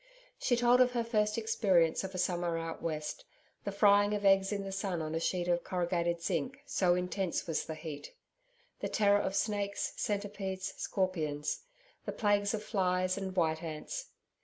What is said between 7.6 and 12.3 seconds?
the heat. The terror of snakes, centipedes, scorpions. The